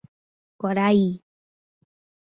[0.59, 1.21] Guaraí